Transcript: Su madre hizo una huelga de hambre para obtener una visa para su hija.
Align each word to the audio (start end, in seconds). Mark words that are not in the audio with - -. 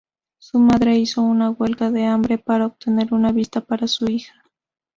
Su 0.39 0.57
madre 0.57 0.97
hizo 0.97 1.21
una 1.21 1.51
huelga 1.51 1.91
de 1.91 2.05
hambre 2.05 2.39
para 2.39 2.65
obtener 2.65 3.13
una 3.13 3.31
visa 3.31 3.61
para 3.63 3.85
su 3.85 4.09
hija. 4.09 4.33